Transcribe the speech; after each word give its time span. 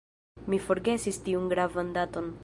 Mi 0.53 0.57
forgesis 0.69 1.19
tiun 1.27 1.45
gravan 1.55 1.93
daton. 1.99 2.33